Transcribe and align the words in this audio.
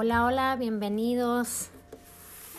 Hola, 0.00 0.24
hola, 0.24 0.54
bienvenidos 0.56 1.70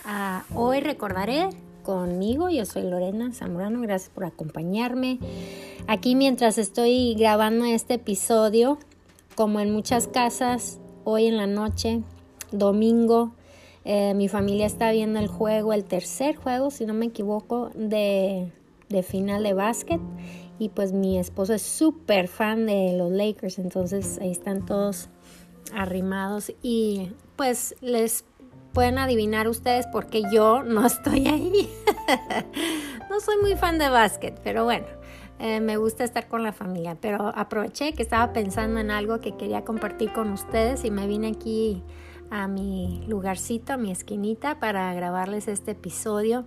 a 0.04 0.44
Hoy 0.54 0.82
Recordaré 0.82 1.48
conmigo. 1.84 2.50
Yo 2.50 2.66
soy 2.66 2.84
Lorena 2.84 3.32
Zamorano, 3.32 3.80
gracias 3.80 4.10
por 4.10 4.26
acompañarme. 4.26 5.20
Aquí 5.88 6.16
mientras 6.16 6.57
estoy 6.57 7.16
grabando 7.16 7.64
este 7.64 7.94
episodio, 7.94 8.78
como 9.36 9.62
en 9.62 9.71
muchas 9.71 10.10
casas, 10.10 10.82
hoy 11.05 11.28
en 11.28 11.38
la 11.38 11.48
noche, 11.48 12.02
domingo, 12.52 13.32
eh, 13.86 14.14
mi 14.16 14.28
familia 14.28 14.66
está 14.66 14.92
viendo 14.92 15.18
el 15.18 15.30
juego, 15.30 15.71
el 15.71 15.86
tercer 15.86 16.36
juego, 16.36 16.71
si 16.71 16.86
no 16.86 16.94
me 16.94 17.06
equivoco, 17.06 17.71
de, 17.74 18.52
de 18.90 19.02
final 19.02 19.44
de 19.44 19.54
básquet. 19.54 20.02
Y 20.60 20.68
pues 20.68 20.92
mi 20.92 21.18
esposo 21.18 21.54
es 21.54 21.62
súper 21.62 22.28
fan 22.28 22.66
de 22.66 22.98
los 22.98 23.09
Lakers, 23.09 23.59
entonces 23.59 24.20
ahí 24.21 24.30
están 24.30 24.66
todos 24.66 25.08
arrimados 25.73 26.52
y 26.62 27.12
pues 27.39 27.73
les 27.79 28.25
pueden 28.73 28.98
adivinar 28.98 29.48
ustedes 29.48 29.88
porque 29.93 30.23
yo 30.29 30.61
no 30.61 30.85
estoy 30.85 31.25
ahí. 31.25 31.70
no 33.09 33.21
soy 33.21 33.38
muy 33.41 33.55
fan 33.55 33.77
de 33.77 33.88
básquet, 33.88 34.38
pero 34.43 34.65
bueno, 34.65 34.85
eh, 35.39 35.62
me 35.62 35.77
gusta 35.77 36.03
estar 36.03 36.27
con 36.27 36.43
la 36.43 36.52
familia. 36.52 36.98
Pero 36.99 37.31
aproveché 37.34 37.93
que 37.93 38.03
estaba 38.03 38.34
pensando 38.34 38.81
en 38.81 38.91
algo 38.91 39.21
que 39.21 39.38
quería 39.38 39.63
compartir 39.63 40.12
con 40.12 40.34
ustedes 40.34 40.84
y 40.84 40.91
me 40.91 41.07
vine 41.07 41.29
aquí 41.29 41.81
a 42.29 42.49
mi 42.49 43.05
lugarcito, 43.07 43.71
a 43.71 43.77
mi 43.77 43.90
esquinita 43.90 44.59
para 44.59 44.93
grabarles 44.93 45.48
este 45.48 45.71
episodio 45.71 46.43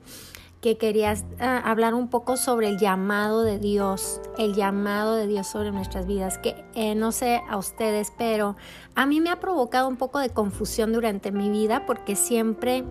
que 0.62 0.78
querías 0.78 1.24
ah, 1.40 1.58
hablar 1.58 1.92
un 1.92 2.08
poco 2.08 2.36
sobre 2.36 2.68
el 2.68 2.78
llamado 2.78 3.42
de 3.42 3.58
Dios, 3.58 4.20
el 4.38 4.54
llamado 4.54 5.16
de 5.16 5.26
Dios 5.26 5.48
sobre 5.48 5.72
nuestras 5.72 6.06
vidas, 6.06 6.38
que 6.38 6.64
eh, 6.74 6.94
no 6.94 7.10
sé 7.10 7.42
a 7.50 7.56
ustedes, 7.56 8.12
pero 8.16 8.54
a 8.94 9.04
mí 9.04 9.20
me 9.20 9.30
ha 9.30 9.40
provocado 9.40 9.88
un 9.88 9.96
poco 9.96 10.20
de 10.20 10.30
confusión 10.30 10.92
durante 10.92 11.32
mi 11.32 11.50
vida 11.50 11.84
porque 11.84 12.14
siempre 12.14 12.84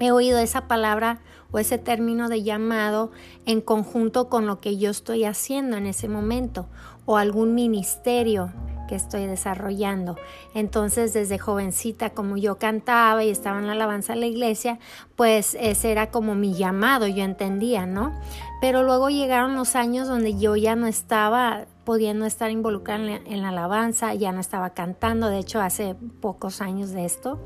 he 0.00 0.10
oído 0.10 0.40
esa 0.40 0.66
palabra 0.66 1.20
o 1.52 1.60
ese 1.60 1.78
término 1.78 2.28
de 2.28 2.42
llamado 2.42 3.12
en 3.46 3.60
conjunto 3.60 4.28
con 4.28 4.46
lo 4.46 4.60
que 4.60 4.76
yo 4.76 4.90
estoy 4.90 5.24
haciendo 5.24 5.76
en 5.76 5.86
ese 5.86 6.08
momento 6.08 6.66
o 7.06 7.16
algún 7.16 7.54
ministerio 7.54 8.52
que 8.90 8.96
estoy 8.96 9.26
desarrollando. 9.26 10.16
Entonces, 10.52 11.12
desde 11.12 11.38
jovencita, 11.38 12.10
como 12.10 12.36
yo 12.36 12.58
cantaba 12.58 13.22
y 13.22 13.30
estaba 13.30 13.60
en 13.60 13.68
la 13.68 13.74
alabanza 13.74 14.14
de 14.14 14.18
la 14.18 14.26
iglesia, 14.26 14.80
pues 15.14 15.56
ese 15.60 15.92
era 15.92 16.10
como 16.10 16.34
mi 16.34 16.54
llamado, 16.54 17.06
yo 17.06 17.22
entendía, 17.22 17.86
¿no? 17.86 18.12
Pero 18.60 18.82
luego 18.82 19.08
llegaron 19.08 19.54
los 19.54 19.76
años 19.76 20.08
donde 20.08 20.36
yo 20.36 20.56
ya 20.56 20.74
no 20.74 20.88
estaba 20.88 21.66
pudiendo 21.84 22.26
estar 22.26 22.50
involucrada 22.50 23.20
en 23.24 23.42
la, 23.42 23.50
alabanza, 23.50 24.12
ya 24.14 24.32
no 24.32 24.40
estaba 24.40 24.70
cantando, 24.70 25.28
de 25.28 25.38
hecho 25.38 25.60
hace 25.60 25.94
pocos 26.20 26.60
años 26.60 26.90
de 26.90 27.04
esto. 27.04 27.38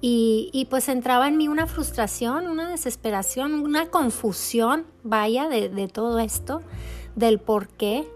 Y, 0.00 0.66
pues 0.70 0.88
entraba 0.88 1.28
en 1.28 1.36
mí 1.36 1.48
una 1.48 1.66
frustración, 1.66 2.46
una 2.46 2.70
desesperación, 2.70 3.52
una 3.52 3.90
confusión, 3.90 4.86
vaya, 5.02 5.46
de, 5.46 5.68
de 5.68 5.88
todo 5.88 6.20
esto, 6.20 6.62
del 7.16 7.38
por 7.38 7.68
qué 7.68 8.08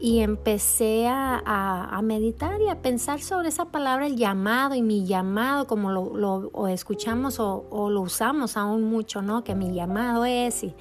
y 0.00 0.20
empecé 0.20 1.06
a, 1.06 2.00
meditar 2.02 2.60
y 2.62 2.68
a 2.68 2.80
pensar 2.80 3.20
sobre 3.20 3.48
esa 3.48 3.66
palabra, 3.66 4.06
el 4.06 4.16
llamado 4.16 4.74
y 4.74 4.80
mi 4.82 5.04
llamado, 5.04 5.66
como 5.66 5.92
lo, 5.92 6.68
escuchamos 6.68 7.38
o, 7.38 7.90
lo 7.90 8.00
usamos 8.00 8.56
aún 8.56 8.84
mucho, 8.84 9.20
¿no? 9.20 9.44
Que 9.44 9.54
mi 9.54 9.74
llamado 9.74 10.24
es 10.24 10.64
y, 10.64 10.74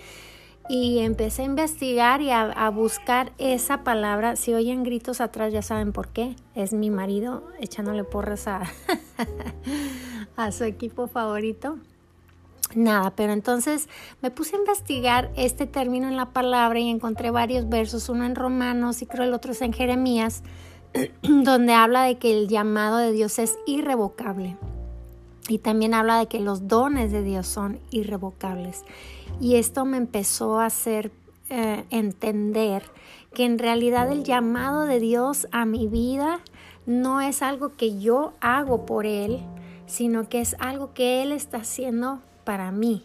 y 0.69 0.99
empecé 0.99 1.41
a 1.41 1.45
investigar 1.45 2.21
y 2.21 2.31
a, 2.31 2.69
buscar 2.69 3.33
esa 3.37 3.83
palabra. 3.83 4.37
Si 4.37 4.53
oyen 4.53 4.83
gritos 4.83 5.19
atrás 5.19 5.51
ya 5.51 5.61
saben 5.61 5.91
por 5.91 6.07
qué. 6.07 6.35
Es 6.55 6.71
mi 6.71 6.89
marido 6.89 7.43
echándole 7.59 8.05
porras 8.05 8.47
a, 8.47 8.61
a 10.37 10.51
su 10.53 10.63
equipo 10.63 11.07
favorito. 11.07 11.77
Nada, 12.75 13.11
pero 13.15 13.33
entonces 13.33 13.89
me 14.21 14.29
puse 14.29 14.55
a 14.55 14.59
investigar 14.59 15.31
este 15.35 15.65
término 15.65 16.07
en 16.07 16.17
la 16.17 16.27
palabra 16.27 16.79
y 16.79 16.89
encontré 16.89 17.31
varios 17.31 17.67
versos, 17.67 18.09
uno 18.09 18.25
en 18.25 18.35
Romanos 18.35 19.01
y 19.01 19.07
creo 19.07 19.23
el 19.23 19.33
otro 19.33 19.53
es 19.53 19.61
en 19.61 19.73
Jeremías, 19.73 20.43
donde 21.23 21.73
habla 21.73 22.03
de 22.03 22.19
que 22.19 22.31
el 22.31 22.47
llamado 22.47 22.97
de 22.97 23.11
Dios 23.11 23.39
es 23.39 23.57
irrevocable. 23.65 24.55
Y 25.47 25.57
también 25.57 25.95
habla 25.95 26.19
de 26.19 26.27
que 26.27 26.39
los 26.39 26.67
dones 26.67 27.11
de 27.11 27.23
Dios 27.23 27.47
son 27.47 27.79
irrevocables. 27.89 28.83
Y 29.41 29.55
esto 29.55 29.83
me 29.83 29.97
empezó 29.97 30.59
a 30.59 30.67
hacer 30.67 31.11
eh, 31.49 31.85
entender 31.89 32.83
que 33.33 33.45
en 33.45 33.57
realidad 33.57 34.11
el 34.11 34.23
llamado 34.23 34.85
de 34.85 34.99
Dios 34.99 35.47
a 35.51 35.65
mi 35.65 35.87
vida 35.87 36.41
no 36.85 37.19
es 37.19 37.41
algo 37.41 37.75
que 37.75 37.99
yo 37.99 38.33
hago 38.41 38.85
por 38.85 39.07
Él, 39.07 39.39
sino 39.87 40.29
que 40.29 40.41
es 40.41 40.55
algo 40.59 40.93
que 40.93 41.23
Él 41.23 41.31
está 41.31 41.57
haciendo 41.57 42.21
para 42.49 42.71
mí. 42.71 43.03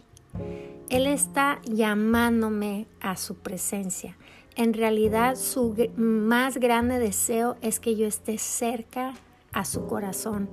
Él 0.89 1.07
está 1.07 1.61
llamándome 1.67 2.87
a 3.03 3.15
su 3.19 3.35
presencia. 3.35 4.17
En 4.57 4.73
realidad 4.73 5.37
su 5.37 5.77
más 5.99 6.57
grande 6.57 6.99
deseo 6.99 7.57
es 7.61 7.79
que 7.79 7.95
yo 7.95 8.07
esté 8.07 8.39
cerca 8.39 9.13
a 9.53 9.67
su 9.67 9.87
corazón. 9.87 10.49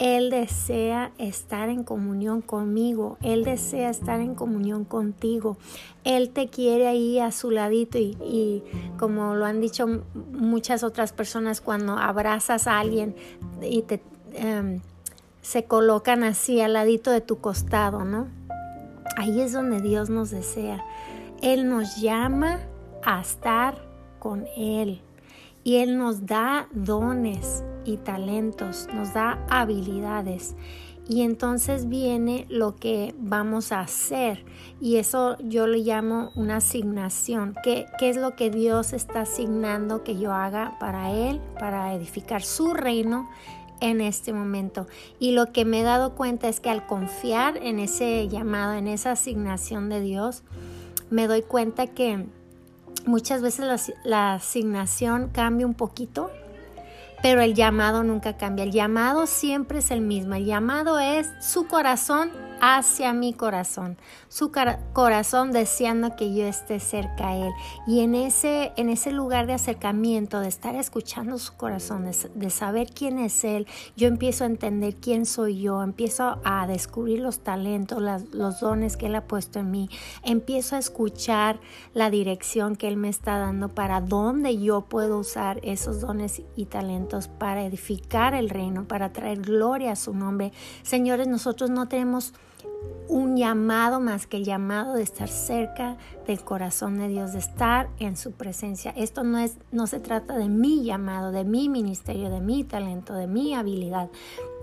Él 0.00 0.30
desea 0.30 1.12
estar 1.18 1.68
en 1.68 1.84
comunión 1.84 2.42
conmigo. 2.42 3.16
Él 3.22 3.44
desea 3.44 3.90
estar 3.90 4.20
en 4.20 4.34
comunión 4.34 4.84
contigo. 4.84 5.56
Él 6.02 6.30
te 6.30 6.48
quiere 6.48 6.88
ahí 6.88 7.20
a 7.20 7.30
su 7.30 7.52
ladito 7.52 7.96
y, 7.98 8.64
como 8.98 9.36
lo 9.36 9.46
han 9.46 9.60
dicho 9.60 9.86
muchas 10.32 10.82
otras 10.82 11.12
personas, 11.12 11.60
cuando 11.60 11.92
abrazas 11.96 12.66
a 12.66 12.80
alguien 12.80 13.14
y 13.62 13.82
te... 13.82 14.02
Em, 14.32 14.80
se 15.42 15.64
colocan 15.64 16.24
así 16.24 16.60
al 16.60 16.72
ladito 16.72 17.10
de 17.10 17.20
tu 17.20 17.40
costado, 17.40 18.04
¿no? 18.04 18.28
Ahí 19.16 19.40
es 19.40 19.52
donde 19.52 19.80
Dios 19.80 20.08
nos 20.08 20.30
desea. 20.30 20.82
Él 21.42 21.68
nos 21.68 22.00
llama 22.00 22.60
a 23.04 23.20
estar 23.20 23.84
con 24.20 24.46
Él 24.56 25.02
y 25.64 25.76
Él 25.76 25.98
nos 25.98 26.26
da 26.26 26.68
dones 26.72 27.64
y 27.84 27.96
talentos, 27.98 28.88
nos 28.94 29.12
da 29.12 29.44
habilidades. 29.50 30.54
Y 31.08 31.22
entonces 31.22 31.88
viene 31.88 32.46
lo 32.48 32.76
que 32.76 33.12
vamos 33.18 33.72
a 33.72 33.80
hacer. 33.80 34.44
Y 34.80 34.96
eso 34.96 35.36
yo 35.40 35.66
le 35.66 35.78
llamo 35.78 36.30
una 36.36 36.58
asignación. 36.58 37.56
¿Qué, 37.64 37.86
¿Qué, 37.98 38.08
es 38.08 38.16
lo 38.16 38.36
que 38.36 38.50
Dios 38.50 38.92
está 38.92 39.22
asignando 39.22 40.04
que 40.04 40.16
yo 40.16 40.32
haga 40.32 40.76
para 40.78 41.10
Él, 41.10 41.40
para 41.58 41.92
edificar 41.92 42.42
su 42.42 42.72
reino 42.72 43.28
en 43.82 44.00
este 44.00 44.32
momento. 44.32 44.86
Y 45.18 45.32
lo 45.32 45.52
que 45.52 45.64
me 45.64 45.80
he 45.80 45.82
dado 45.82 46.14
cuenta 46.14 46.48
es 46.48 46.60
que 46.60 46.70
al 46.70 46.86
confiar 46.86 47.58
en 47.58 47.80
ese 47.80 48.28
llamado, 48.28 48.74
en 48.74 48.86
esa 48.86 49.10
asignación 49.10 49.88
de 49.88 50.00
Dios, 50.00 50.44
me 51.10 51.26
doy 51.26 51.42
cuenta 51.42 51.88
que 51.88 52.26
muchas 53.06 53.42
veces 53.42 53.92
la, 54.04 54.34
asignación 54.34 55.30
cambia 55.30 55.66
un 55.66 55.74
poquito, 55.74 56.30
pero 57.22 57.42
el 57.42 57.54
llamado 57.54 58.04
nunca 58.04 58.36
cambia. 58.36 58.64
El 58.64 58.70
llamado 58.70 59.26
siempre 59.26 59.80
es 59.80 59.90
el 59.90 60.00
mismo. 60.00 60.36
El 60.36 60.46
llamado 60.46 61.00
es 61.00 61.28
su 61.40 61.66
corazón 61.66 62.30
hacia 62.64 63.12
mi 63.12 63.34
corazón, 63.34 63.98
su 64.28 64.52
corazón 64.92 65.50
deseando 65.50 66.14
que 66.14 66.32
yo 66.32 66.46
esté 66.46 66.78
cerca 66.78 67.30
a 67.30 67.36
Él. 67.36 67.52
Y 67.88 68.00
en 68.02 68.14
ese, 68.14 68.72
en 68.76 68.88
ese 68.88 69.10
lugar 69.10 69.48
de 69.48 69.54
acercamiento, 69.54 70.38
de 70.38 70.46
estar 70.46 70.76
escuchando 70.76 71.38
su 71.38 71.56
corazón, 71.56 72.08
de, 72.34 72.50
saber 72.50 72.86
quién 72.94 73.18
es 73.18 73.42
Él, 73.42 73.66
yo 73.96 74.06
empiezo 74.06 74.44
a 74.44 74.46
entender 74.46 74.94
quién 74.94 75.26
soy 75.26 75.60
yo, 75.60 75.82
empiezo 75.82 76.38
a 76.44 76.68
descubrir 76.68 77.18
los 77.18 77.40
talentos, 77.40 78.00
los 78.32 78.60
dones 78.60 78.96
que 78.96 79.06
Él 79.06 79.16
ha 79.16 79.26
puesto 79.26 79.58
en 79.58 79.72
mí, 79.72 79.90
empiezo 80.22 80.76
a 80.76 80.78
escuchar 80.78 81.58
la 81.94 82.10
dirección 82.10 82.76
que 82.76 82.86
Él 82.86 82.96
me 82.96 83.08
está 83.08 83.38
dando 83.38 83.70
para 83.70 84.00
dónde 84.00 84.56
yo 84.56 84.82
puedo 84.82 85.18
usar 85.18 85.58
esos 85.64 86.00
dones 86.00 86.42
y 86.54 86.66
talentos 86.66 87.26
para 87.26 87.64
edificar 87.64 88.34
el 88.34 88.50
reino, 88.50 88.86
para 88.86 89.12
traer 89.12 89.40
gloria 89.40 89.90
a 89.90 89.96
su 89.96 90.14
nombre. 90.14 90.52
Señores, 90.84 91.26
nosotros 91.26 91.68
no 91.68 91.88
tenemos 91.88 92.34
un 93.08 93.36
llamado 93.36 94.00
más 94.00 94.26
que 94.26 94.38
el 94.38 94.44
llamado 94.44 94.94
de 94.94 95.02
estar 95.02 95.28
cerca 95.28 95.98
del 96.26 96.42
corazón 96.42 96.98
de 96.98 97.08
Dios, 97.08 97.32
de 97.32 97.40
estar 97.40 97.90
en 97.98 98.16
su 98.16 98.32
presencia. 98.32 98.92
Esto 98.96 99.22
no 99.22 99.38
es 99.38 99.58
no 99.70 99.86
se 99.86 100.00
trata 100.00 100.38
de 100.38 100.48
mi 100.48 100.82
llamado, 100.82 101.30
de 101.30 101.44
mi 101.44 101.68
ministerio, 101.68 102.30
de 102.30 102.40
mi 102.40 102.64
talento, 102.64 103.14
de 103.14 103.26
mi 103.26 103.54
habilidad. 103.54 104.08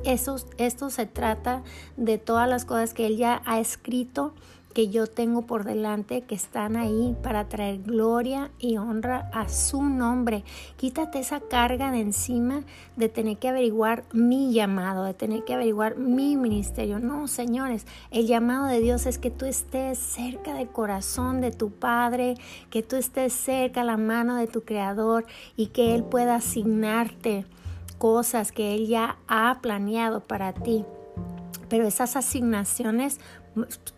Eso, 0.04 0.38
esto 0.58 0.90
se 0.90 1.06
trata 1.06 1.62
de 1.98 2.18
todas 2.18 2.50
las 2.50 2.66
cosas 2.66 2.94
que 2.94 3.06
él 3.06 3.18
ya 3.18 3.42
ha 3.46 3.60
escrito 3.60 4.34
que 4.74 4.90
yo 4.90 5.08
tengo 5.08 5.44
por 5.44 5.64
delante 5.64 6.22
que 6.22 6.36
están 6.36 6.76
ahí 6.76 7.16
para 7.24 7.50
traer 7.50 7.82
gloria 7.82 8.52
y 8.60 8.78
honra 8.78 9.30
a 9.34 9.50
su 9.50 9.84
nombre. 9.84 10.44
Quítate 10.78 11.20
esa 11.20 11.40
carga 11.40 11.92
de 11.92 12.02
encima 12.02 12.64
de 12.96 13.10
tener 13.10 13.38
que 13.38 13.50
averiguar 13.50 14.04
mi 14.14 14.54
llamado, 14.54 15.04
de 15.04 15.14
tener 15.14 15.44
que 15.44 15.54
averiguar 15.54 15.98
mi 15.98 16.36
ministerio. 16.36 17.00
No, 17.00 17.28
señores, 17.28 17.88
el 18.12 18.28
llamado 18.28 18.68
de 18.68 18.80
Dios 18.80 19.06
es 19.06 19.18
que 19.18 19.32
tú 19.32 19.46
estés 19.46 19.98
cerca 19.98 20.54
del 20.54 20.70
corazón 20.70 21.42
de 21.42 21.52
tu 21.52 21.72
Padre, 21.72 22.36
que 22.70 22.84
tú 22.84 22.96
estés 22.96 23.34
cerca 23.34 23.82
a 23.82 23.86
la 23.86 23.98
mano 23.98 24.36
de 24.36 24.48
tu 24.48 24.62
Creador 24.62 25.26
y 25.58 25.68
que 25.68 25.96
Él 25.96 26.04
pueda 26.04 26.36
asignarte 26.36 27.46
cosas 27.98 28.52
que 28.52 28.76
Él 28.76 28.88
ya 28.88 29.18
ha 29.28 29.60
planeado 29.62 30.22
para 30.22 30.54
ti. 30.54 30.86
Pero 31.70 31.88
esas 31.88 32.16
asignaciones 32.16 33.20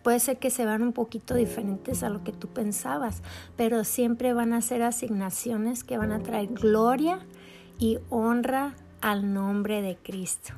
puede 0.02 0.20
ser 0.20 0.38
que 0.38 0.50
se 0.50 0.64
van 0.66 0.82
un 0.82 0.92
poquito 0.92 1.34
diferentes 1.34 2.02
a 2.02 2.10
lo 2.10 2.24
que 2.24 2.32
tú 2.32 2.48
pensabas, 2.48 3.22
pero 3.56 3.84
siempre 3.84 4.32
van 4.34 4.52
a 4.52 4.60
ser 4.60 4.82
asignaciones 4.82 5.84
que 5.84 5.98
van 5.98 6.12
a 6.12 6.22
traer 6.22 6.48
gloria 6.48 7.20
y 7.78 7.98
honra 8.10 8.74
al 9.00 9.34
nombre 9.34 9.82
de 9.82 9.96
Cristo. 9.96 10.52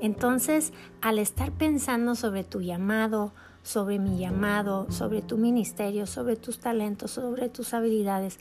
Entonces, 0.00 0.72
al 1.00 1.18
estar 1.18 1.50
pensando 1.50 2.14
sobre 2.14 2.44
tu 2.44 2.60
llamado, 2.60 3.32
sobre 3.62 3.98
mi 3.98 4.18
llamado, 4.18 4.90
sobre 4.90 5.22
tu 5.22 5.36
ministerio, 5.36 6.06
sobre 6.06 6.36
tus 6.36 6.60
talentos, 6.60 7.10
sobre 7.10 7.48
tus 7.48 7.74
habilidades, 7.74 8.38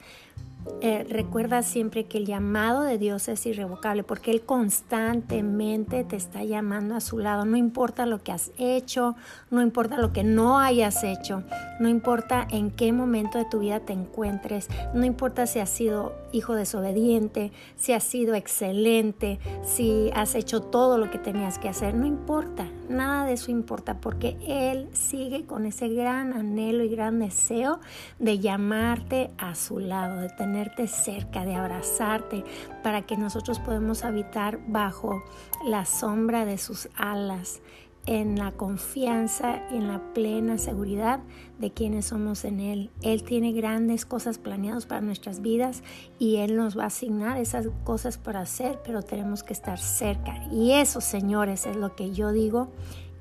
eh, 0.82 1.06
recuerda 1.10 1.62
siempre 1.62 2.06
que 2.06 2.18
el 2.18 2.26
llamado 2.26 2.84
de 2.84 2.98
Dios 2.98 3.28
es 3.28 3.46
irrevocable 3.46 4.04
porque 4.04 4.32
Él 4.32 4.42
constantemente 4.42 6.04
te 6.04 6.16
está 6.16 6.44
llamando 6.44 6.96
a 6.96 7.02
su 7.02 7.18
lado. 7.18 7.46
No 7.46 7.58
importa 7.58 8.06
lo 8.06 8.24
que 8.24 8.32
has 8.32 8.52
hecho, 8.58 9.16
no 9.50 9.62
importa 9.62 9.98
lo 9.98 10.14
que 10.14 10.24
no 10.24 10.60
hayas 10.60 11.04
hecho, 11.04 11.44
no 11.80 11.90
importa 11.90 12.48
en 12.50 12.72
qué 12.72 12.94
momento 12.94 13.38
de 13.38 13.46
tu 13.46 13.60
vida 13.60 13.82
te 13.82 13.94
encuentres, 13.94 14.68
no 14.94 15.06
importa 15.06 15.48
si 15.48 15.60
has 15.60 15.70
sido 15.70 16.14
hijo 16.34 16.56
desobediente, 16.56 17.52
si 17.78 17.94
has 17.94 18.04
sido 18.04 18.36
excelente, 18.36 19.40
si 19.64 20.12
has 20.14 20.36
hecho 20.36 20.62
todo 20.62 20.98
lo 20.98 21.10
que 21.10 21.20
tenías 21.20 21.58
que 21.58 21.70
hacer, 21.70 21.96
no 21.96 22.06
importa, 22.06 22.68
nada 22.90 23.26
de 23.26 23.34
eso 23.34 23.50
importa 23.50 24.02
porque 24.02 24.38
Él 24.46 24.90
sigue 24.94 25.46
con 25.46 25.66
ese 25.66 25.88
gran 25.88 26.34
anhelo 26.34 26.84
y 26.84 26.90
gran 26.90 27.20
deseo 27.20 27.80
de 28.20 28.40
llamarte 28.40 29.32
a 29.38 29.56
su 29.56 29.80
lado, 29.80 30.20
de 30.22 30.30
tener 30.30 30.50
tenerte 30.50 30.88
cerca, 30.88 31.46
de 31.46 31.56
abrazarte, 31.56 32.44
para 32.84 33.04
que 33.04 33.16
nosotros 33.16 33.60
podamos 33.60 34.04
habitar 34.04 34.60
bajo 34.68 35.24
la 35.64 35.86
sombra 35.86 36.44
de 36.44 36.58
sus 36.58 36.90
alas, 36.96 37.62
en 38.10 38.40
la 38.40 38.52
confianza 38.54 39.62
en 39.70 39.88
la 39.88 40.02
plena 40.16 40.58
seguridad 40.58 41.20
de 41.60 41.70
quienes 41.70 42.08
somos 42.08 42.44
en 42.44 42.60
Él. 42.60 42.90
Él 43.04 43.22
tiene 43.22 43.52
grandes 43.52 44.04
cosas 44.04 44.40
planeadas 44.40 44.88
para 44.88 45.02
nuestras 45.02 45.44
vidas 45.44 45.84
y 46.18 46.38
Él 46.38 46.56
nos 46.56 46.76
va 46.76 46.86
a 46.86 46.88
asignar 46.88 47.38
esas 47.38 47.68
cosas 47.84 48.18
para 48.18 48.40
hacer, 48.40 48.80
pero 48.84 49.04
tenemos 49.04 49.44
que 49.44 49.54
estar 49.54 49.78
cerca. 49.78 50.44
Y 50.52 50.72
eso, 50.72 51.02
señores, 51.02 51.68
es 51.68 51.76
lo 51.76 51.96
que 51.96 52.12
yo 52.12 52.32
digo 52.32 52.72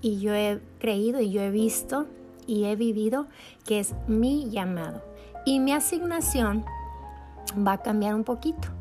y 0.00 0.20
yo 0.20 0.32
he 0.32 0.58
creído 0.78 1.20
y 1.20 1.32
yo 1.32 1.42
he 1.42 1.50
visto 1.50 2.06
y 2.46 2.64
he 2.64 2.74
vivido 2.74 3.26
que 3.66 3.80
es 3.80 3.94
mi 4.06 4.48
llamado. 4.48 5.02
Y 5.44 5.60
mi 5.60 5.72
asignación 5.72 6.64
va 7.54 7.72
a 7.74 7.82
cambiar 7.82 8.14
un 8.14 8.24
poquito. 8.24 8.77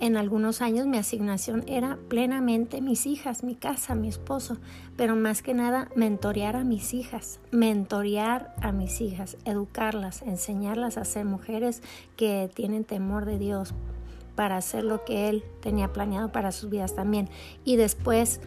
En 0.00 0.16
algunos 0.16 0.62
años 0.62 0.86
mi 0.86 0.96
asignación 0.96 1.62
era 1.66 1.98
plenamente 2.08 2.80
mis 2.80 3.04
hijas, 3.04 3.44
mi 3.44 3.54
casa, 3.54 3.94
mi 3.94 4.08
esposo, 4.08 4.56
pero 4.96 5.14
más 5.14 5.42
que 5.42 5.52
nada 5.52 5.90
mentorear 5.94 6.56
a 6.56 6.64
mis 6.64 6.94
hijas, 6.94 7.38
mentorear 7.50 8.54
a 8.62 8.72
mis 8.72 9.02
hijas, 9.02 9.36
educarlas, 9.44 10.22
enseñarlas 10.22 10.96
a 10.96 11.04
ser 11.04 11.26
mujeres 11.26 11.82
que 12.16 12.50
tienen 12.54 12.84
temor 12.84 13.26
de 13.26 13.38
Dios 13.38 13.74
para 14.36 14.56
hacer 14.56 14.84
lo 14.84 15.04
que 15.04 15.28
Él 15.28 15.44
tenía 15.60 15.92
planeado 15.92 16.32
para 16.32 16.50
sus 16.50 16.70
vidas 16.70 16.94
también. 16.94 17.28
Y 17.66 17.76
después 17.76 18.40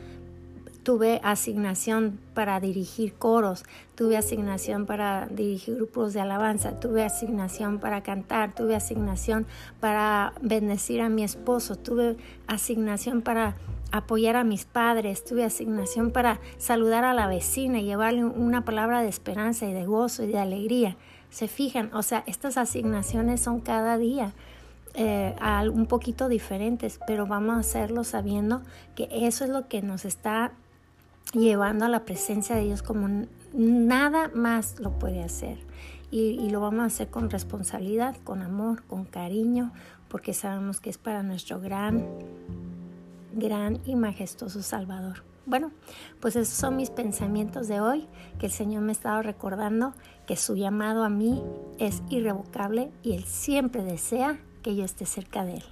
tuve 0.83 1.21
asignación 1.24 2.19
para 2.33 2.59
dirigir 2.59 3.13
coros, 3.13 3.63
tuve 3.95 4.18
asignación 4.18 4.85
para 4.85 5.27
dirigir 5.27 5.75
grupos 5.75 6.13
de 6.13 6.21
alabanza, 6.21 6.80
tuve 6.80 7.03
asignación 7.03 7.80
para 7.80 8.03
cantar, 8.03 8.53
tuve 8.53 8.75
asignación 8.75 9.47
para 9.80 10.33
bendecir 10.41 11.01
a 11.01 11.09
mi 11.09 11.24
esposo, 11.24 11.77
tuve 11.77 12.18
asignación 12.47 13.21
para 13.21 13.56
apoyar 13.91 14.35
a 14.35 14.44
mis 14.44 14.65
padres, 14.65 15.24
tuve 15.24 15.45
asignación 15.45 16.12
para 16.12 16.39
saludar 16.57 17.06
a 17.06 17.13
la 17.13 17.27
vecina 17.27 17.79
y 17.79 17.86
llevarle 17.86 18.25
una 18.25 18.65
palabra 18.65 19.01
de 19.01 19.07
esperanza 19.07 19.65
y 19.68 19.74
de 19.74 19.86
gozo 19.86 20.24
y 20.24 20.27
de 20.27 20.39
alegría. 20.39 20.97
Se 21.29 21.47
fijan, 21.47 21.91
o 21.94 22.03
sea, 22.03 22.24
estas 22.27 22.57
asignaciones 22.57 23.41
son 23.41 23.59
cada 23.62 23.97
día. 23.97 24.33
Eh, 24.95 25.36
un 25.74 25.88
poquito 25.88 26.29
diferentes, 26.29 27.00
pero 27.07 27.25
vamos 27.25 27.56
a 27.56 27.59
hacerlo 27.62 28.03
sabiendo 28.03 28.62
que 28.94 29.07
eso 29.12 29.44
es 29.44 29.50
lo 29.50 29.68
que 29.68 29.81
nos 29.81 30.06
está 30.06 30.51
llevando 31.31 31.86
a 31.86 31.90
la 31.90 32.06
presencia 32.06 32.56
de 32.56 32.66
Dios 32.66 32.84
como 32.84 33.25
nada 33.54 34.30
más 34.34 34.80
lo 34.80 34.98
puede 35.00 35.24
hacer. 35.24 35.60
Y, 36.12 36.52
lo 36.52 36.62
vamos 36.62 36.84
a 36.84 36.86
hacer 36.86 37.10
con 37.10 37.31
responsabilidad, 37.31 38.16
con 38.24 38.44
amor, 38.44 38.84
con 38.84 39.04
cariño, 39.04 39.72
porque 40.10 40.36
sabemos 40.36 40.80
que 40.80 40.92
es 40.92 41.00
para 41.00 41.24
nuestro 41.24 41.60
gran, 41.60 42.06
gran 43.34 43.80
y 43.84 43.96
majestuoso 43.96 44.62
Salvador. 44.62 45.24
Bueno, 45.48 45.72
pues 46.22 46.36
esos 46.36 46.54
son 46.54 46.75
mis 46.75 46.92
pensamientos 46.92 47.68
de 47.68 47.81
hoy, 47.81 48.08
que 48.38 48.46
el 48.46 48.52
Señor 48.52 48.84
me 48.84 48.92
ha 48.92 48.94
estado 48.94 49.24
recordando 49.24 49.96
que 50.28 50.38
su 50.38 50.56
llamado 50.56 51.04
a 51.04 51.10
mí 51.10 51.42
es 51.80 52.04
irrevocable 52.10 52.92
y 53.02 53.14
Él 53.14 53.24
siempre 53.24 53.84
desea 53.84 54.40
que 54.62 54.75
yo 54.75 54.86
esté 54.86 55.08
cerca 55.08 55.44
de 55.44 55.56
Él. 55.56 55.64